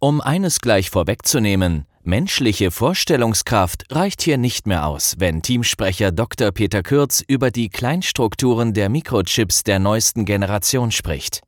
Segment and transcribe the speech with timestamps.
[0.00, 6.52] Um eines gleich vorwegzunehmen, menschliche Vorstellungskraft reicht hier nicht mehr aus, wenn Teamsprecher Dr.
[6.52, 11.40] Peter Kürz über die Kleinstrukturen der Mikrochips der neuesten Generation spricht.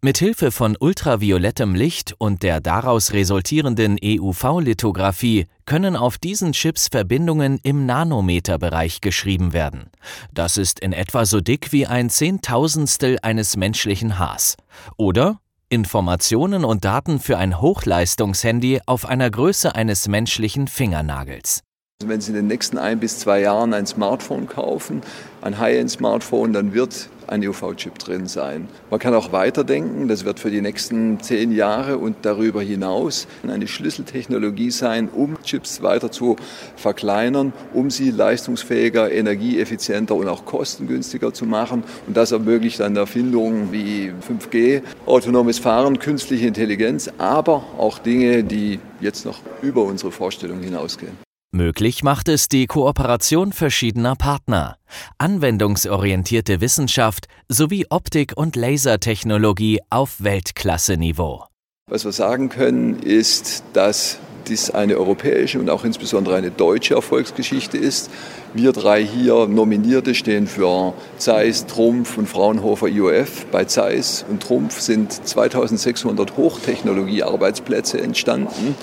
[0.00, 7.84] Mithilfe von ultraviolettem Licht und der daraus resultierenden EUV-Lithografie können auf diesen Chips Verbindungen im
[7.84, 9.90] Nanometerbereich geschrieben werden.
[10.32, 14.56] Das ist in etwa so dick wie ein Zehntausendstel eines menschlichen Haars.
[14.96, 15.42] Oder
[15.72, 21.62] Informationen und Daten für ein Hochleistungshandy auf einer Größe eines menschlichen Fingernagels.
[22.08, 25.02] Wenn Sie in den nächsten ein bis zwei Jahren ein Smartphone kaufen,
[25.40, 28.68] ein High-End-Smartphone, dann wird ein UV-Chip drin sein.
[28.90, 33.66] Man kann auch weiterdenken, das wird für die nächsten zehn Jahre und darüber hinaus eine
[33.66, 36.36] Schlüsseltechnologie sein, um Chips weiter zu
[36.76, 41.84] verkleinern, um sie leistungsfähiger, energieeffizienter und auch kostengünstiger zu machen.
[42.06, 48.78] Und das ermöglicht dann Erfindungen wie 5G, autonomes Fahren, künstliche Intelligenz, aber auch Dinge, die
[49.00, 51.31] jetzt noch über unsere Vorstellung hinausgehen.
[51.54, 54.78] Möglich macht es die Kooperation verschiedener Partner,
[55.18, 61.44] anwendungsorientierte Wissenschaft sowie Optik- und Lasertechnologie auf Weltklasse-Niveau.
[61.90, 67.78] Was wir sagen können, ist, dass dies eine europäische und auch insbesondere eine deutsche Erfolgsgeschichte
[67.78, 68.10] ist.
[68.54, 73.46] Wir drei hier Nominierte stehen für Zeiss, Trumpf und Fraunhofer IOF.
[73.52, 78.74] Bei Zeiss und Trumpf sind 2600 Hochtechnologie-Arbeitsplätze entstanden.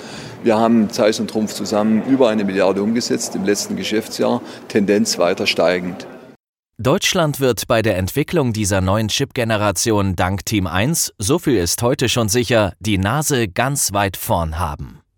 [0.42, 5.46] Wir haben Zeiss und Trumpf zusammen über eine Milliarde umgesetzt im letzten Geschäftsjahr, Tendenz weiter
[5.46, 6.06] steigend.
[6.82, 12.08] Deutschland wird bei der Entwicklung dieser neuen Chip-Generation dank Team 1, so viel ist heute
[12.08, 15.00] schon sicher, die Nase ganz weit vorn haben.